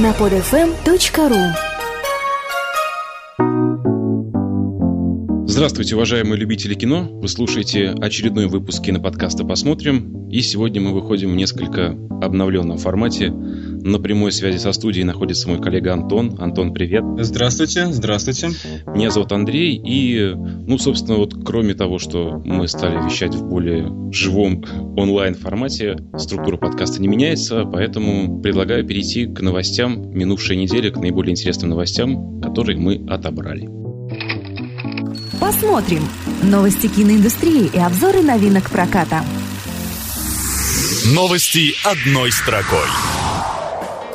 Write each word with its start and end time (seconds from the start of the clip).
на 0.00 0.10
podfm.ru 0.12 1.72
Здравствуйте, 5.46 5.96
уважаемые 5.96 6.38
любители 6.38 6.74
кино! 6.74 7.08
Вы 7.10 7.28
слушаете 7.28 7.90
очередной 8.00 8.46
выпуск 8.46 8.82
киноподкаста 8.84 9.44
«Посмотрим». 9.44 10.30
И 10.30 10.40
сегодня 10.40 10.80
мы 10.80 10.94
выходим 10.94 11.32
в 11.32 11.36
несколько 11.36 11.90
обновленном 12.22 12.78
формате. 12.78 13.34
На 13.84 13.98
прямой 13.98 14.30
связи 14.30 14.58
со 14.58 14.70
студией 14.72 15.04
находится 15.04 15.48
мой 15.48 15.60
коллега 15.60 15.92
Антон. 15.92 16.36
Антон, 16.38 16.72
привет! 16.72 17.02
Здравствуйте, 17.18 17.86
здравствуйте! 17.86 18.50
Меня 18.86 19.10
зовут 19.10 19.32
Андрей. 19.32 19.74
И, 19.74 20.32
ну, 20.36 20.78
собственно, 20.78 21.16
вот 21.16 21.34
кроме 21.44 21.74
того, 21.74 21.98
что 21.98 22.40
мы 22.44 22.68
стали 22.68 23.04
вещать 23.04 23.34
в 23.34 23.44
более 23.44 23.90
живом 24.12 24.64
онлайн-формате, 24.96 25.96
структура 26.16 26.58
подкаста 26.58 27.02
не 27.02 27.08
меняется, 27.08 27.64
поэтому 27.64 28.40
предлагаю 28.40 28.86
перейти 28.86 29.26
к 29.26 29.40
новостям 29.40 30.12
минувшей 30.12 30.56
недели, 30.56 30.90
к 30.90 30.96
наиболее 30.98 31.32
интересным 31.32 31.70
новостям, 31.70 32.40
которые 32.40 32.78
мы 32.78 33.04
отобрали. 33.08 33.68
Посмотрим. 35.40 36.02
Новости 36.44 36.86
киноиндустрии 36.86 37.68
и 37.74 37.78
обзоры 37.78 38.22
новинок 38.22 38.70
проката. 38.70 39.24
Новости 41.16 41.74
одной 41.84 42.30
строкой. 42.30 42.86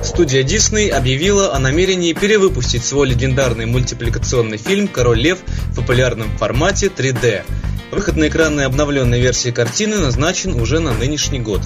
Студия 0.07 0.41
Disney 0.41 0.89
объявила 0.89 1.53
о 1.53 1.59
намерении 1.59 2.13
перевыпустить 2.13 2.85
свой 2.85 3.09
легендарный 3.09 3.65
мультипликационный 3.65 4.57
фильм 4.57 4.87
«Король 4.87 5.19
лев» 5.19 5.39
в 5.71 5.75
популярном 5.75 6.29
формате 6.37 6.87
3D. 6.87 7.43
Выход 7.91 8.15
на 8.15 8.29
экранной 8.29 8.65
обновленной 8.65 9.19
версии 9.19 9.51
картины 9.51 9.97
назначен 9.97 10.59
уже 10.59 10.79
на 10.79 10.93
нынешний 10.93 11.39
год. 11.39 11.61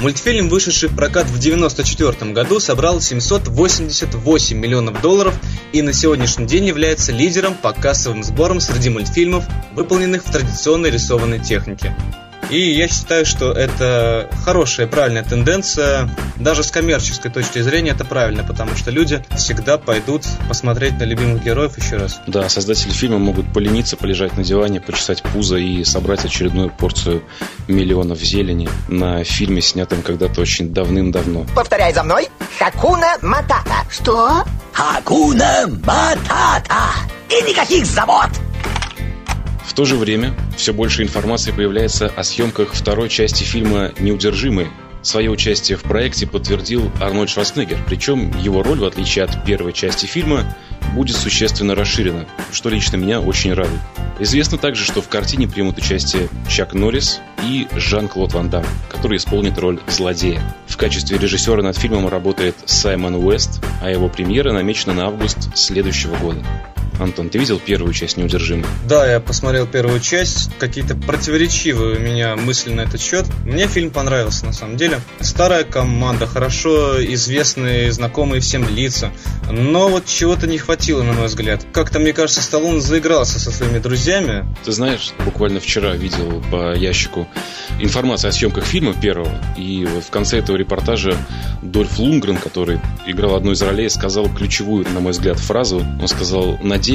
Мультфильм, 0.00 0.48
вышедший 0.48 0.88
в 0.88 0.96
прокат 0.96 1.26
в 1.26 1.38
1994 1.38 2.32
году, 2.32 2.58
собрал 2.58 3.00
788 3.00 4.58
миллионов 4.58 5.00
долларов 5.00 5.34
и 5.72 5.80
на 5.80 5.92
сегодняшний 5.92 6.46
день 6.46 6.66
является 6.66 7.12
лидером 7.12 7.54
по 7.54 7.72
кассовым 7.72 8.24
сборам 8.24 8.58
среди 8.58 8.90
мультфильмов, 8.90 9.44
выполненных 9.74 10.26
в 10.26 10.30
традиционной 10.30 10.90
рисованной 10.90 11.38
технике. 11.38 11.96
И 12.50 12.70
я 12.70 12.86
считаю, 12.86 13.26
что 13.26 13.50
это 13.52 14.30
хорошая, 14.44 14.86
правильная 14.86 15.24
тенденция. 15.24 16.08
Даже 16.36 16.62
с 16.62 16.70
коммерческой 16.70 17.30
точки 17.30 17.60
зрения 17.60 17.90
это 17.90 18.04
правильно, 18.04 18.44
потому 18.44 18.76
что 18.76 18.90
люди 18.90 19.24
всегда 19.36 19.78
пойдут 19.78 20.22
посмотреть 20.48 20.98
на 20.98 21.04
любимых 21.04 21.42
героев 21.42 21.76
еще 21.76 21.96
раз. 21.96 22.20
Да, 22.26 22.48
создатели 22.48 22.90
фильма 22.90 23.18
могут 23.18 23.52
полениться, 23.52 23.96
полежать 23.96 24.36
на 24.36 24.44
диване, 24.44 24.80
почесать 24.80 25.22
пузо 25.22 25.56
и 25.56 25.82
собрать 25.84 26.24
очередную 26.24 26.70
порцию 26.70 27.24
миллионов 27.66 28.18
зелени 28.20 28.68
на 28.88 29.24
фильме, 29.24 29.60
снятом 29.60 30.02
когда-то 30.02 30.40
очень 30.40 30.72
давным-давно. 30.72 31.46
Повторяй 31.54 31.92
за 31.92 32.04
мной. 32.04 32.28
Хакуна 32.58 33.16
Матата. 33.22 33.84
Что? 33.90 34.44
Хакуна 34.72 35.66
Матата. 35.84 36.84
И 37.28 37.50
никаких 37.50 37.86
забот. 37.86 38.30
В 39.66 39.74
то 39.74 39.84
же 39.84 39.96
время 39.96 40.34
все 40.56 40.72
больше 40.72 41.02
информации 41.02 41.50
появляется 41.50 42.06
о 42.06 42.22
съемках 42.22 42.72
второй 42.72 43.08
части 43.08 43.42
фильма 43.42 43.92
«Неудержимые». 43.98 44.70
Свое 45.02 45.30
участие 45.30 45.76
в 45.76 45.82
проекте 45.82 46.26
подтвердил 46.26 46.90
Арнольд 47.00 47.30
Шварценеггер, 47.30 47.78
причем 47.86 48.32
его 48.40 48.62
роль, 48.62 48.78
в 48.78 48.84
отличие 48.84 49.24
от 49.24 49.44
первой 49.44 49.72
части 49.72 50.06
фильма, 50.06 50.56
будет 50.94 51.16
существенно 51.16 51.74
расширена, 51.74 52.26
что 52.52 52.70
лично 52.70 52.96
меня 52.96 53.20
очень 53.20 53.52
радует. 53.52 53.80
Известно 54.18 54.56
также, 54.56 54.84
что 54.84 55.02
в 55.02 55.08
картине 55.08 55.46
примут 55.46 55.78
участие 55.78 56.28
Чак 56.48 56.72
Норрис 56.72 57.20
и 57.44 57.68
Жан-Клод 57.76 58.32
Ван 58.32 58.48
Дам, 58.48 58.64
который 58.88 59.18
исполнит 59.18 59.58
роль 59.58 59.78
злодея. 59.88 60.42
В 60.66 60.76
качестве 60.76 61.18
режиссера 61.18 61.62
над 61.62 61.76
фильмом 61.76 62.08
работает 62.08 62.56
Саймон 62.64 63.16
Уэст, 63.16 63.62
а 63.82 63.90
его 63.90 64.08
премьера 64.08 64.52
намечена 64.52 64.94
на 64.94 65.06
август 65.06 65.56
следующего 65.56 66.16
года. 66.16 66.42
Антон, 66.98 67.28
ты 67.28 67.38
видел 67.38 67.58
первую 67.58 67.92
часть 67.92 68.16
«Неудержимых»? 68.16 68.66
Да, 68.88 69.10
я 69.10 69.20
посмотрел 69.20 69.66
первую 69.66 70.00
часть. 70.00 70.50
Какие-то 70.58 70.96
противоречивые 70.96 71.96
у 71.96 72.00
меня 72.00 72.36
мысли 72.36 72.72
на 72.72 72.82
этот 72.82 73.00
счет. 73.00 73.26
Мне 73.44 73.66
фильм 73.66 73.90
понравился, 73.90 74.46
на 74.46 74.52
самом 74.52 74.76
деле. 74.76 75.00
Старая 75.20 75.64
команда, 75.64 76.26
хорошо 76.26 77.02
известные, 77.14 77.92
знакомые 77.92 78.40
всем 78.40 78.68
лица. 78.68 79.12
Но 79.50 79.88
вот 79.88 80.06
чего-то 80.06 80.46
не 80.46 80.58
хватило, 80.58 81.02
на 81.02 81.12
мой 81.12 81.26
взгляд. 81.26 81.64
Как-то, 81.72 81.98
мне 81.98 82.12
кажется, 82.12 82.42
Сталлоне 82.42 82.80
заигрался 82.80 83.38
со 83.38 83.50
своими 83.50 83.78
друзьями. 83.78 84.46
Ты 84.64 84.72
знаешь, 84.72 85.12
буквально 85.24 85.60
вчера 85.60 85.94
видел 85.94 86.42
по 86.50 86.74
ящику 86.74 87.28
информацию 87.80 88.30
о 88.30 88.32
съемках 88.32 88.64
фильма 88.64 88.94
первого. 88.94 89.30
И 89.56 89.84
вот 89.84 90.04
в 90.04 90.10
конце 90.10 90.38
этого 90.38 90.56
репортажа 90.56 91.16
Дольф 91.62 91.98
Лунгрен, 91.98 92.36
который 92.38 92.80
играл 93.06 93.34
одну 93.34 93.52
из 93.52 93.62
ролей, 93.62 93.90
сказал 93.90 94.28
ключевую, 94.28 94.86
на 94.92 95.00
мой 95.00 95.12
взгляд, 95.12 95.38
фразу. 95.38 95.78
Он 96.00 96.08
сказал, 96.08 96.58
надеюсь, 96.62 96.85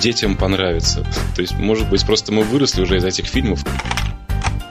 детям 0.00 0.36
понравится. 0.36 1.04
То 1.34 1.42
есть, 1.42 1.54
может 1.54 1.88
быть, 1.88 2.04
просто 2.06 2.32
мы 2.32 2.42
выросли 2.42 2.82
уже 2.82 2.96
из 2.96 3.04
этих 3.04 3.26
фильмов. 3.26 3.64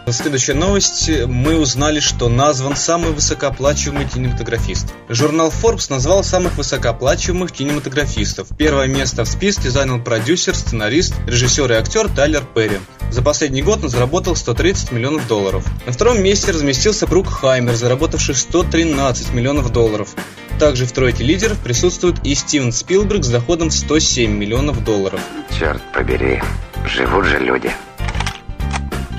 Следующая 0.10 0.56
новость. 0.56 1.10
Мы 1.28 1.58
узнали, 1.58 2.00
что 2.00 2.28
назван 2.28 2.76
самый 2.76 3.12
высокооплачиваемый 3.12 4.08
кинематографист. 4.08 4.94
Журнал 5.10 5.52
Forbes 5.52 5.86
назвал 5.90 6.24
самых 6.24 6.58
высокооплачиваемых 6.58 7.52
кинематографистов. 7.52 8.48
Первое 8.58 8.88
место 8.88 9.24
в 9.24 9.28
списке 9.28 9.70
занял 9.70 10.02
продюсер, 10.02 10.56
сценарист, 10.56 11.14
режиссер 11.28 11.72
и 11.72 11.76
актер 11.76 12.10
Тайлер 12.10 12.44
Перри. 12.44 12.80
За 13.12 13.22
последний 13.22 13.62
год 13.62 13.84
он 13.84 13.90
заработал 13.90 14.36
130 14.36 14.92
миллионов 14.92 15.28
долларов. 15.28 15.66
На 15.86 15.94
втором 15.94 16.22
месте 16.22 16.52
разместился 16.52 17.08
Брук 17.08 17.28
Хаймер, 17.28 17.76
заработавший 17.76 18.36
113 18.36 19.34
миллионов 19.34 19.72
долларов. 19.72 20.16
Также 20.60 20.86
в 20.86 20.92
тройке 20.92 21.24
лидеров 21.24 21.58
присутствует 21.60 22.26
и 22.26 22.36
Стивен 22.36 22.72
Спилберг 22.72 23.24
с 23.24 23.30
доходом 23.30 23.70
в 23.70 23.74
107 23.74 24.32
миллионов 24.32 24.84
долларов. 24.84 25.22
Черт 25.58 25.82
побери, 25.94 26.42
живут 26.86 27.26
же 27.26 27.40
люди. 27.40 27.72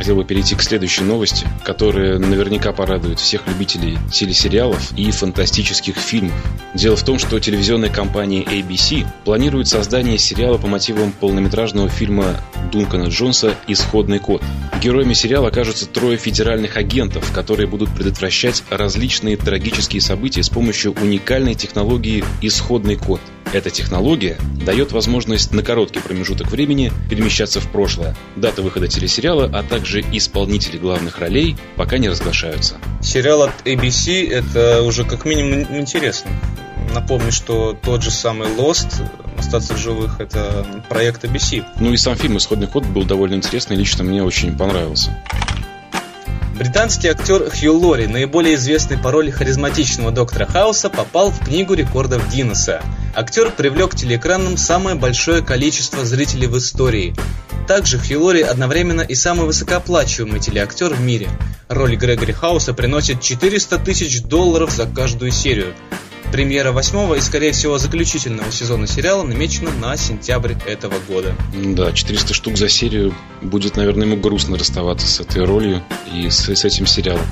Хотел 0.03 0.17
бы 0.17 0.25
перейти 0.25 0.57
к 0.57 0.63
следующей 0.63 1.05
новости, 1.05 1.47
которая 1.65 2.19
наверняка 2.19 2.73
порадует 2.73 3.21
всех 3.21 3.47
любителей 3.47 3.97
телесериалов 4.11 4.93
и 4.99 5.09
фантастических 5.13 5.95
фильмов. 5.95 6.35
Дело 6.75 6.97
в 6.97 7.05
том, 7.05 7.21
что 7.21 7.39
телевизионная 7.39 7.89
компания 7.89 8.43
ABC 8.43 9.07
планирует 9.25 9.69
создание 9.69 10.19
сериала 10.19 10.59
по 10.59 10.67
мотивам 10.67 11.13
полнометражного 11.13 11.89
фильма 11.89 12.41
Дункана 12.73 13.11
Джонса 13.11 13.55
«Исходный 13.69 14.19
код». 14.19 14.43
Героями 14.83 15.13
сериала 15.13 15.47
окажутся 15.47 15.87
трое 15.87 16.19
федеральных 16.19 16.77
агентов, 16.77 17.31
которые 17.33 17.69
будут 17.69 17.95
предотвращать 17.95 18.65
различные 18.71 19.37
трагические 19.37 20.01
события 20.01 20.43
с 20.43 20.49
помощью 20.49 20.95
уникальной 21.01 21.55
технологии 21.55 22.25
«Исходный 22.41 22.97
код». 22.97 23.21
Эта 23.53 23.69
технология 23.69 24.39
дает 24.65 24.93
возможность 24.93 25.53
на 25.53 25.63
короткий 25.63 26.01
промежуток 26.01 26.51
времени 26.51 26.91
перемещаться 27.11 27.61
в 27.61 27.71
прошлое. 27.71 28.17
Дата 28.35 28.63
выхода 28.63 28.89
телесериала, 28.89 29.51
а 29.53 29.63
также 29.63 30.01
исполнители 30.01 30.79
главных 30.79 31.19
ролей 31.19 31.57
пока 31.77 31.99
не 31.99 32.09
разглашаются. 32.09 32.77
Сериал 33.03 33.43
от 33.43 33.53
ABC 33.67 34.31
это 34.31 34.83
уже 34.83 35.05
как 35.05 35.27
минимум 35.27 35.67
интересно. 35.79 36.31
Напомню, 36.95 37.31
что 37.31 37.77
тот 37.83 38.03
же 38.03 38.11
самый 38.11 38.49
Lost, 38.49 39.03
остаться 39.39 39.75
в 39.75 39.79
живых, 39.79 40.21
это 40.21 40.67
проект 40.89 41.25
ABC. 41.25 41.63
Ну 41.79 41.93
и 41.93 41.99
сам 41.99 42.17
фильм 42.17 42.39
«Исходный 42.39 42.67
код» 42.67 42.87
был 42.87 43.05
довольно 43.05 43.35
интересный, 43.35 43.77
лично 43.77 44.03
мне 44.03 44.23
очень 44.23 44.57
понравился. 44.57 45.17
Британский 46.59 47.09
актер 47.09 47.51
Хью 47.51 47.77
Лори, 47.77 48.07
наиболее 48.07 48.55
известный 48.55 48.97
по 48.97 49.11
роли 49.11 49.31
харизматичного 49.31 50.11
доктора 50.11 50.47
Хауса, 50.47 50.89
попал 50.91 51.31
в 51.31 51.45
книгу 51.45 51.75
рекордов 51.75 52.31
Гиннесса. 52.33 52.83
Актер 53.15 53.51
привлек 53.51 53.91
к 53.91 53.95
телеэкранам 53.95 54.57
самое 54.57 54.97
большое 54.97 55.43
количество 55.43 56.05
зрителей 56.05 56.47
в 56.47 56.57
истории. 56.57 57.15
Также 57.69 57.99
Хью 57.99 58.23
Лори 58.23 58.41
одновременно 58.41 59.03
и 59.03 59.15
самый 59.15 59.47
высокооплачиваемый 59.47 60.41
телеактер 60.41 60.95
в 60.95 61.01
мире. 61.01 61.29
Роль 61.69 61.97
Грегори 61.97 62.33
Хауса 62.33 62.73
приносит 62.73 63.21
400 63.21 63.79
тысяч 63.79 64.23
долларов 64.23 64.71
за 64.71 64.87
каждую 64.87 65.31
серию. 65.31 65.75
Премьера 66.33 66.73
восьмого 66.73 67.17
и, 67.17 67.21
скорее 67.21 67.53
всего, 67.53 67.77
заключительного 67.77 68.51
сезона 68.51 68.87
сериала 68.87 69.23
намечена 69.23 69.71
на 69.71 69.99
сентябрь 69.99 70.55
этого 70.67 70.95
года. 71.07 71.35
Да, 71.53 71.93
400 71.93 72.33
штук 72.33 72.57
за 72.57 72.71
серию. 72.71 73.15
Будет, 73.43 73.77
наверное, 73.77 74.07
ему 74.07 74.17
грустно 74.17 74.57
расставаться 74.57 75.07
с 75.07 75.21
этой 75.21 75.45
ролью 75.45 75.83
и 76.11 76.31
с, 76.31 76.49
с 76.49 76.65
этим 76.65 76.87
сериалом. 76.87 77.27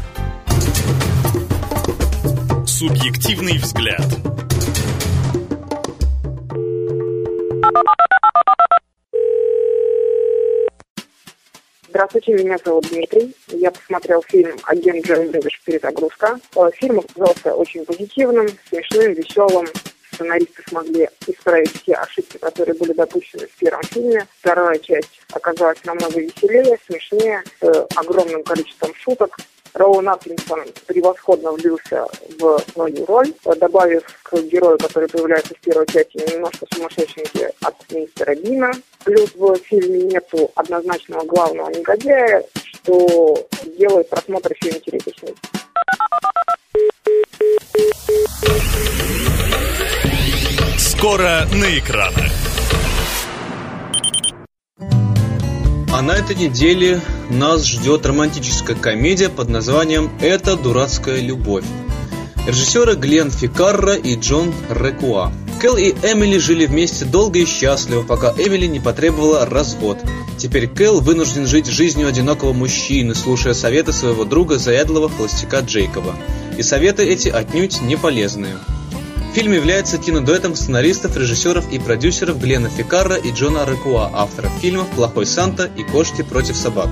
Субъективный 2.67 3.57
взгляд. 3.57 4.05
Здравствуйте, 12.11 12.43
меня 12.43 12.59
зовут 12.65 12.89
Дмитрий. 12.89 13.37
Я 13.51 13.71
посмотрел 13.71 14.21
фильм 14.23 14.59
«Агент 14.65 15.07
Джон 15.07 15.31
Дэвиш. 15.31 15.61
Перезагрузка». 15.65 16.41
Фильм 16.75 16.99
оказался 16.99 17.55
очень 17.55 17.85
позитивным, 17.85 18.49
смешным, 18.69 19.13
веселым. 19.13 19.69
Сценаристы 20.13 20.61
смогли 20.67 21.09
исправить 21.29 21.71
все 21.71 21.95
ошибки, 21.95 22.37
которые 22.39 22.75
были 22.75 22.95
допущены 22.95 23.47
в 23.47 23.57
первом 23.59 23.85
фильме. 23.85 24.27
Вторая 24.41 24.77
часть 24.81 25.21
оказалась 25.33 25.79
намного 25.85 26.19
веселее, 26.19 26.77
смешнее, 26.85 27.45
с 27.61 27.87
огромным 27.95 28.43
количеством 28.43 28.93
шуток. 28.97 29.37
Роуэн 29.75 30.09
Аткинсон 30.09 30.65
превосходно 30.89 31.53
влился 31.53 32.07
в 32.41 32.59
свою 32.73 33.07
роль, 33.07 33.33
добавив 33.45 34.03
к 34.25 34.37
герою, 34.37 34.79
который 34.79 35.09
появляется 35.09 35.55
в 35.55 35.61
первой 35.61 35.87
части, 35.87 36.17
немножко 36.35 36.67
сумасшедшенький 36.75 37.47
от 37.63 37.77
мистера 37.93 38.35
Бина. 38.35 38.73
Плюс 39.05 39.31
в 39.35 39.57
фильме 39.57 40.03
нету 40.03 40.51
однозначного 40.55 41.25
главного 41.25 41.71
негодяя, 41.71 42.45
что 42.55 43.49
делает 43.79 44.09
просмотр 44.11 44.53
еще 44.53 44.77
интереснее. 44.77 45.35
Скоро 50.79 51.47
на 51.55 51.79
экранах. 51.79 52.31
А 55.93 56.03
на 56.03 56.13
этой 56.13 56.37
неделе 56.37 57.01
нас 57.31 57.65
ждет 57.67 58.07
романтическая 58.07 58.77
комедия 58.77 59.29
под 59.29 59.49
названием 59.49 60.11
«Это 60.21 60.57
дурацкая 60.57 61.21
любовь». 61.21 61.65
Режиссеры 62.47 62.95
Глен 62.95 63.31
Фикарра 63.31 63.95
и 63.95 64.17
Джон 64.17 64.55
Рекуа. 64.71 65.33
Кэл 65.61 65.77
и 65.77 65.91
Эмили 65.91 66.39
жили 66.39 66.65
вместе 66.65 67.05
долго 67.05 67.41
и 67.41 67.45
счастливо, 67.45 68.03
пока 68.03 68.33
Эмили 68.33 68.65
не 68.65 68.81
потребовала 68.81 69.45
развод. 69.45 69.99
Теперь 70.39 70.67
Кэл 70.67 71.01
вынужден 71.01 71.47
жить 71.47 71.67
жизнью 71.67 72.09
одинокого 72.09 72.55
мужчины, 72.55 73.15
слушая 73.15 73.53
советы 73.53 73.93
своего 73.93 74.25
друга 74.25 74.59
заядлого 74.59 75.11
холостяка 75.11 75.61
Джейкоба. 75.61 76.17
И 76.57 76.63
советы 76.63 77.05
эти 77.05 77.29
отнюдь 77.29 77.83
не 77.83 77.97
полезные. 77.97 78.57
Фильм 79.35 79.53
является 79.53 79.99
кинодуэтом 79.99 80.57
сценаристов, 80.57 81.19
режиссеров 81.19 81.71
и 81.71 81.79
продюсеров 81.79 82.41
Глена 82.41 82.71
Фикарра 82.71 83.17
и 83.17 83.31
Джона 83.31 83.67
Рекуа, 83.69 84.11
авторов 84.15 84.53
фильмов 84.63 84.89
«Плохой 84.97 85.27
Санта» 85.27 85.71
и 85.77 85.83
«Кошки 85.83 86.23
против 86.23 86.57
собак». 86.57 86.89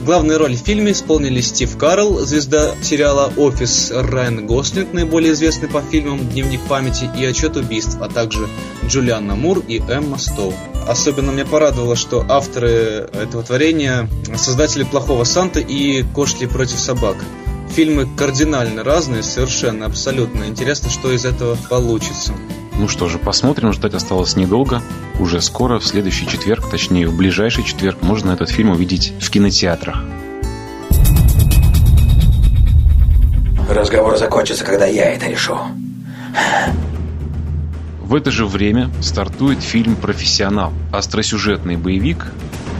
Главные 0.00 0.38
роли 0.38 0.54
в 0.54 0.60
фильме 0.60 0.92
исполнили 0.92 1.40
Стив 1.40 1.76
Карл, 1.76 2.20
звезда 2.20 2.74
сериала 2.82 3.32
«Офис», 3.36 3.90
Райан 3.92 4.46
Гослинг, 4.46 4.92
наиболее 4.92 5.32
известный 5.32 5.68
по 5.68 5.82
фильмам 5.82 6.20
«Дневник 6.28 6.60
памяти» 6.62 7.10
и 7.18 7.24
«Отчет 7.24 7.56
убийств», 7.56 7.98
а 8.00 8.08
также 8.08 8.46
Джулианна 8.86 9.34
Мур 9.34 9.58
и 9.66 9.80
Эмма 9.80 10.18
Стоун. 10.18 10.54
Особенно 10.86 11.32
меня 11.32 11.44
порадовало, 11.44 11.96
что 11.96 12.24
авторы 12.28 13.10
этого 13.12 13.42
творения– 13.42 14.08
создатели 14.36 14.84
«Плохого 14.84 15.24
Санта» 15.24 15.58
и 15.60 16.04
«Кошки 16.14 16.46
против 16.46 16.78
собак». 16.78 17.16
Фильмы 17.74 18.08
кардинально 18.16 18.84
разные, 18.84 19.22
совершенно, 19.22 19.84
абсолютно. 19.86 20.44
Интересно, 20.44 20.90
что 20.90 21.12
из 21.12 21.24
этого 21.24 21.58
получится. 21.68 22.32
Ну 22.78 22.86
что 22.86 23.08
же, 23.08 23.18
посмотрим, 23.18 23.72
ждать 23.72 23.94
осталось 23.94 24.36
недолго. 24.36 24.80
Уже 25.18 25.40
скоро, 25.42 25.80
в 25.80 25.84
следующий 25.84 26.28
четверг, 26.28 26.70
точнее 26.70 27.08
в 27.08 27.16
ближайший 27.16 27.64
четверг, 27.64 28.02
можно 28.02 28.30
этот 28.30 28.50
фильм 28.50 28.70
увидеть 28.70 29.12
в 29.20 29.28
кинотеатрах. 29.30 30.04
Разговор 33.68 34.16
закончится, 34.16 34.64
когда 34.64 34.86
я 34.86 35.12
это 35.12 35.26
решу. 35.26 35.58
В 38.00 38.14
это 38.14 38.30
же 38.30 38.46
время 38.46 38.90
стартует 39.02 39.60
фильм 39.60 39.96
«Профессионал»– 39.96 40.72
остросюжетный 40.92 41.76
боевик, 41.76 42.26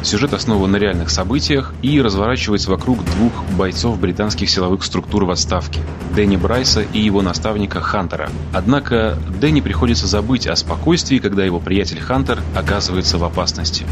Сюжет 0.08 0.32
основан 0.32 0.72
на 0.72 0.78
реальных 0.78 1.10
событиях 1.10 1.75
и 1.82 2.00
разворачивается 2.00 2.70
вокруг 2.70 3.05
двух 3.05 3.44
бойцов 3.58 4.00
британских 4.00 4.49
силовых 4.49 4.82
структур 4.82 5.26
в 5.26 5.31
отставке– 5.31 5.81
Дэнни 6.16 6.37
Брайса 6.37 6.81
и 6.81 6.99
его 6.99 7.20
наставника 7.20 7.82
Хантера. 7.82 8.31
Однако 8.55 9.19
Дэнни 9.38 9.60
приходится 9.60 10.06
забыть 10.06 10.46
о 10.46 10.56
спокойствии, 10.56 11.19
когда 11.19 11.44
его 11.44 11.60
приятель 11.60 12.00
Хантер 12.00 12.40
оказывается 12.56 13.19
в 13.19 13.25
опасности. 13.25 13.84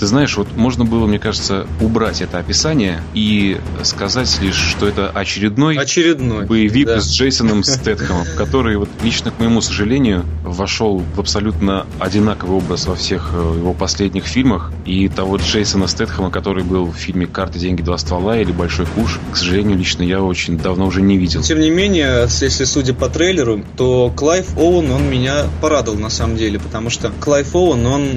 Ты 0.00 0.06
знаешь, 0.06 0.34
вот 0.38 0.56
можно 0.56 0.86
было, 0.86 1.06
мне 1.06 1.18
кажется, 1.18 1.66
убрать 1.78 2.22
это 2.22 2.38
описание 2.38 3.02
и 3.12 3.58
сказать 3.82 4.40
лишь, 4.40 4.56
что 4.56 4.88
это 4.88 5.10
очередной, 5.10 5.76
очередной 5.76 6.46
боевик 6.46 6.86
да. 6.86 7.02
с 7.02 7.12
Джейсоном 7.12 7.62
Стэтхэмом, 7.62 8.24
который, 8.38 8.78
вот, 8.78 8.88
лично 9.02 9.30
к 9.30 9.38
моему 9.38 9.60
сожалению, 9.60 10.24
вошел 10.42 11.04
в 11.14 11.20
абсолютно 11.20 11.86
одинаковый 11.98 12.56
образ 12.56 12.86
во 12.86 12.94
всех 12.94 13.32
э, 13.34 13.36
его 13.58 13.74
последних 13.74 14.24
фильмах. 14.24 14.72
И 14.86 15.06
того 15.10 15.36
Джейсона 15.36 15.86
Стэтхэма, 15.86 16.30
который 16.30 16.64
был 16.64 16.86
в 16.86 16.96
фильме 16.96 17.26
«Карты, 17.26 17.58
деньги, 17.58 17.82
два 17.82 17.98
ствола» 17.98 18.38
или 18.38 18.52
«Большой 18.52 18.86
куш», 18.86 19.18
к 19.32 19.36
сожалению, 19.36 19.76
лично 19.76 20.02
я 20.02 20.22
очень 20.22 20.56
давно 20.56 20.86
уже 20.86 21.02
не 21.02 21.18
видел. 21.18 21.42
Тем 21.42 21.60
не 21.60 21.68
менее, 21.68 22.26
если 22.40 22.64
судя 22.64 22.94
по 22.94 23.10
трейлеру, 23.10 23.62
то 23.76 24.10
Клайв 24.16 24.56
Оуэн, 24.56 24.90
он 24.92 25.10
меня 25.10 25.44
порадовал 25.60 25.98
на 25.98 26.08
самом 26.08 26.38
деле, 26.38 26.58
потому 26.58 26.88
что 26.88 27.12
Клайв 27.20 27.54
Оуэн, 27.54 27.84
он 27.84 28.08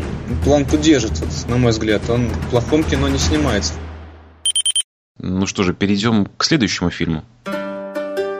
планку 0.45 0.77
держит, 0.77 1.11
на 1.49 1.57
мой 1.57 1.72
взгляд. 1.73 2.09
Он 2.09 2.27
в 2.29 2.49
плохом 2.49 2.83
кино 2.83 3.09
не 3.09 3.19
снимается. 3.19 3.73
Ну 5.19 5.45
что 5.45 5.63
же, 5.63 5.73
перейдем 5.73 6.25
к 6.37 6.43
следующему 6.43 6.89
фильму. 6.89 7.23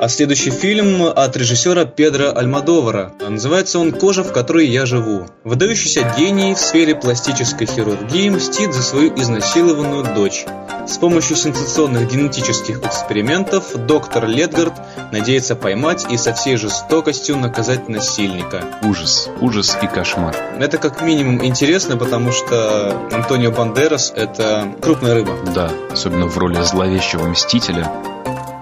А 0.04 0.10
следующий 0.10 0.52
фильм 0.52 1.02
от 1.04 1.38
режиссера 1.38 1.86
Педро 1.86 2.34
Альмадовара. 2.36 3.14
Называется 3.26 3.80
он 3.80 3.94
«Кожа, 3.94 4.26
в 4.26 4.34
которой 4.34 4.68
я 4.68 4.86
живу». 4.86 5.28
Выдающийся 5.46 6.14
гений 6.18 6.56
в 6.56 6.60
сфере 6.60 6.94
пластической 6.94 7.68
хирургии 7.68 8.28
мстит 8.28 8.74
за 8.74 8.84
свою 8.84 9.16
изнасилованную 9.16 10.14
дочь. 10.14 10.44
С 10.86 10.98
помощью 10.98 11.38
сенсационных 11.38 12.12
генетических 12.12 12.84
экспериментов 12.84 13.74
доктор 13.88 14.28
Ледгард 14.28 14.74
надеется 15.14 15.56
поймать 15.56 16.06
и 16.12 16.18
со 16.18 16.34
всей 16.34 16.58
жестокостью 16.58 17.38
наказать 17.38 17.88
насильника. 17.88 18.62
Ужас, 18.84 19.30
ужас 19.40 19.78
и 19.82 19.88
кошмар. 19.88 20.36
Это 20.60 20.80
как 20.80 21.02
минимум 21.02 21.46
интересно, 21.46 21.96
потому 21.96 22.34
что 22.34 23.08
Антонио 23.10 23.52
Бандерас– 23.52 24.12
это 24.18 24.68
крупная 24.82 25.14
рыба. 25.14 25.38
Да, 25.56 25.72
особенно 25.94 26.26
в 26.26 26.38
роли 26.38 26.62
зловещего 26.62 27.26
мстителя 27.26 27.90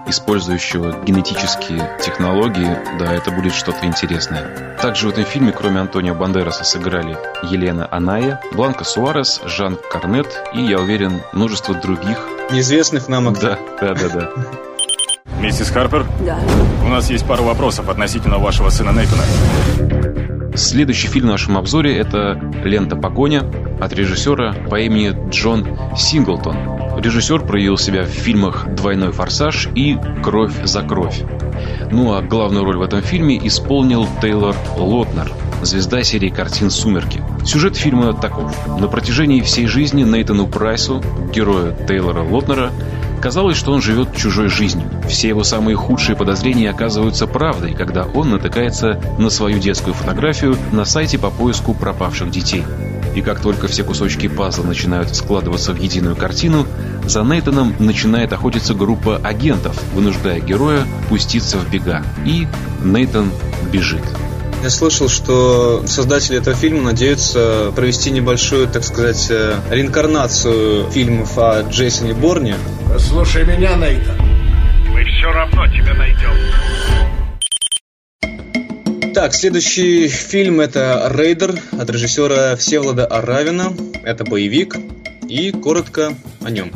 использующего 0.08 1.04
генетические 1.04 1.98
технологии, 2.02 2.78
да, 3.00 3.14
это 3.14 3.32
будет 3.32 3.54
что-то 3.54 3.86
интересное. 3.86 4.78
Также 4.82 5.08
в 5.08 5.12
этом 5.12 5.24
фильме, 5.24 5.52
кроме 5.52 5.80
Антонио 5.80 6.16
Бандераса, 6.16 6.64
сыграли 6.64 7.18
Елена 7.44 7.88
Аная, 7.92 8.42
Бланка 8.54 8.84
Суарес, 8.84 9.42
Жан 9.46 9.78
Карнет 9.92 10.28
и, 10.54 10.62
я 10.62 10.80
уверен, 10.80 11.22
множество 11.34 11.76
других. 11.76 12.28
Неизвестных 12.52 13.08
нам 13.08 13.30
актеров. 13.30 13.60
Да, 13.80 13.94
да, 13.94 14.10
да, 14.10 14.10
да. 14.10 14.30
Миссис 15.40 15.70
Харпер? 15.70 16.06
Да. 16.26 16.38
У 16.84 16.88
нас 16.88 17.10
есть 17.10 17.26
пару 17.26 17.44
вопросов 17.44 17.90
относительно 17.90 18.38
вашего 18.38 18.70
сына 18.70 18.92
Нейтана. 18.92 19.24
Следующий 20.56 21.08
фильм 21.08 21.28
в 21.28 21.32
нашем 21.32 21.58
обзоре– 21.58 21.98
это 21.98 22.34
«Лента 22.64 22.96
погоня» 22.96 23.44
от 23.80 23.94
режиссера 23.94 24.54
по 24.70 24.80
имени 24.80 25.30
Джон 25.30 25.66
Синглтон. 25.96 26.81
Режиссер 27.02 27.42
проявил 27.42 27.78
себя 27.78 28.04
в 28.04 28.10
фильмах 28.10 28.68
«Двойной 28.76 29.12
форсаж» 29.12 29.68
и 29.74 29.98
«Кровь 30.24 30.54
за 30.64 30.84
кровь». 30.84 31.24
Ну 31.90 32.14
а 32.14 32.22
главную 32.22 32.64
роль 32.64 32.78
в 32.78 32.82
этом 32.84 33.02
фильме 33.02 33.40
исполнил 33.48 34.08
Тейлор 34.22 34.56
Лотнер, 34.78 35.32
звезда 35.64 36.04
серии 36.04 36.30
картин 36.30 36.70
«Сумерки». 36.70 37.24
Сюжет 37.44 37.76
фильма 37.76 38.14
таков. 38.14 38.56
На 38.80 38.88
протяжении 38.88 39.42
всей 39.42 39.66
жизни 39.66 40.04
Нейтану 40.04 40.46
Прайсу, 40.46 41.04
герою 41.34 41.76
Тейлора 41.88 42.22
Лотнера, 42.22 42.72
Казалось, 43.22 43.56
что 43.56 43.72
он 43.72 43.84
живет 43.84 44.16
чужой 44.16 44.50
жизнью. 44.50 44.90
Все 45.08 45.28
его 45.28 45.44
самые 45.44 45.76
худшие 45.76 46.16
подозрения 46.16 46.72
оказываются 46.72 47.28
правдой, 47.28 47.76
когда 47.76 48.06
он 48.06 48.32
натыкается 48.32 49.00
на 49.20 49.30
свою 49.30 49.60
детскую 49.60 49.94
фотографию 49.94 50.58
на 50.72 50.86
сайте 50.86 51.20
по 51.20 51.30
поиску 51.30 51.76
пропавших 51.76 52.32
детей. 52.32 52.64
И 53.16 53.22
как 53.22 53.42
только 53.42 53.68
все 53.68 53.84
кусочки 53.84 54.28
пазла 54.28 54.64
начинают 54.64 55.16
складываться 55.16 55.74
в 55.74 55.78
единую 55.78 56.16
картину, 56.16 56.66
за 57.06 57.24
Нейтаном 57.24 57.76
начинает 57.80 58.32
охотиться 58.34 58.74
группа 58.74 59.18
агентов, 59.18 59.78
вынуждая 59.94 60.40
героя 60.40 60.86
пуститься 61.10 61.58
в 61.58 61.70
бега. 61.70 62.04
И 62.26 62.48
Нейтан 62.84 63.32
бежит. 63.72 64.04
Я 64.64 64.70
слышал, 64.70 65.10
что 65.10 65.86
создатели 65.88 66.38
этого 66.38 66.56
фильма 66.56 66.84
надеются 66.84 67.72
провести 67.76 68.12
небольшую, 68.12 68.68
так 68.68 68.84
сказать, 68.84 69.28
э, 69.32 69.56
реинкарнацию 69.72 70.90
фильмов 70.92 71.36
о 71.38 71.64
Джейсоне 71.64 72.14
Борне. 72.14 72.56
Слушай 73.00 73.44
меня, 73.44 73.76
Нейтан. 73.76 74.16
Мы 74.88 75.04
все 75.04 75.32
равно 75.32 75.66
тебя 75.68 75.96
найдем. 75.96 77.21
Так, 79.22 79.36
следующий 79.36 80.08
фильм 80.08 80.62
это 80.62 81.08
«Рейдер» 81.14 81.56
от 81.78 81.88
режиссера 81.92 82.56
Всеволода 82.56 83.06
Аравина. 83.06 83.72
Это 84.04 84.24
боевик. 84.24 84.76
И 85.30 85.52
коротко 85.52 86.16
о 86.44 86.50
нем. 86.50 86.72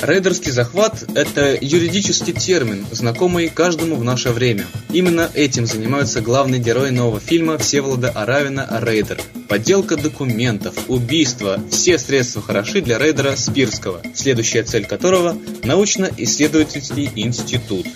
Рейдерский 0.00 0.52
захват– 0.52 1.02
это 1.16 1.58
юридический 1.60 2.32
термин, 2.32 2.86
знакомый 2.92 3.48
каждому 3.48 3.96
в 3.96 4.04
наше 4.04 4.30
время. 4.30 4.64
Именно 4.92 5.28
этим 5.34 5.66
занимаются 5.66 6.20
главные 6.20 6.60
герои 6.60 6.90
нового 6.90 7.18
фильма 7.18 7.58
Всеволода 7.58 8.10
Аравина 8.10 8.68
«Рейдер». 8.80 9.20
Подделка 9.48 9.96
документов, 9.96 10.76
убийство– 10.86 11.60
все 11.72 11.98
средства 11.98 12.42
хороши 12.42 12.80
для 12.80 12.98
рейдера 12.98 13.34
Спирского, 13.34 14.02
следующая 14.14 14.62
цель 14.62 14.84
которого– 14.84 15.36
научно-исследовательский 15.64 17.10
институт. 17.16 17.88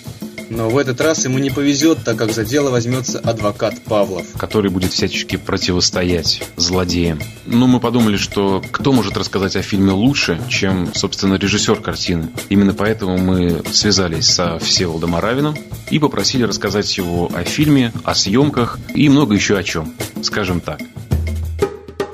Но 0.49 0.69
в 0.69 0.77
этот 0.77 1.01
раз 1.01 1.25
ему 1.25 1.39
не 1.39 1.49
повезет, 1.49 1.99
так 2.03 2.17
как 2.17 2.31
за 2.31 2.45
дело 2.45 2.69
возьмется 2.69 3.19
адвокат 3.19 3.81
Павлов. 3.83 4.25
который 4.37 4.69
будет 4.71 4.91
всячески 4.93 5.35
противостоять 5.35 6.41
злодеям. 6.57 7.19
Ну, 7.45 7.67
мы 7.67 7.79
подумали, 7.79 8.17
что 8.17 8.61
кто 8.71 8.91
может 8.91 9.17
рассказать 9.17 9.55
о 9.55 9.61
фильме 9.61 9.91
лучше, 9.91 10.41
чем, 10.49 10.93
собственно, 10.93 11.35
режиссер 11.35 11.81
картины. 11.81 12.29
Именно 12.49 12.73
поэтому 12.73 13.17
мы 13.17 13.61
связались 13.71 14.27
со 14.27 14.59
Всеволодом 14.59 15.15
Аравиным 15.15 15.55
и 15.89 15.99
попросили 15.99 16.43
рассказать 16.43 16.97
его 16.97 17.29
о 17.33 17.43
фильме, 17.43 17.91
о 18.03 18.15
съемках 18.15 18.79
и 18.93 19.09
много 19.09 19.35
еще 19.35 19.57
о 19.57 19.63
чем. 19.63 19.93
Скажем 20.21 20.59
так. 20.61 20.79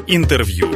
Интервью. 0.08 0.76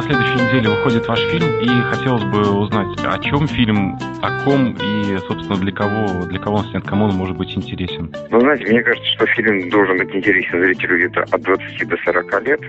На 0.00 0.06
следующей 0.06 0.32
неделе 0.32 0.70
выходит 0.70 1.06
ваш 1.08 1.20
фильм, 1.24 1.60
и 1.60 1.94
хотелось 1.94 2.24
бы 2.24 2.40
узнать, 2.58 2.88
о 3.04 3.18
чем 3.18 3.46
фильм, 3.46 3.98
о 4.22 4.44
ком 4.44 4.72
и, 4.72 5.18
собственно, 5.28 5.56
для 5.56 5.72
кого, 5.72 6.24
для 6.24 6.38
кого 6.38 6.56
он 6.56 6.64
снят, 6.70 6.82
кому 6.88 7.04
он 7.04 7.16
может 7.16 7.36
быть 7.36 7.54
интересен. 7.54 8.10
Вы 8.30 8.40
знаете, 8.40 8.64
мне 8.64 8.82
кажется, 8.82 9.06
что 9.10 9.26
фильм 9.26 9.68
должен 9.68 9.98
быть 9.98 10.14
интересен 10.14 10.62
зрителю 10.62 10.96
где-то 10.96 11.24
от 11.30 11.42
20 11.42 11.86
до 11.86 11.96
40 11.98 12.46
лет. 12.46 12.60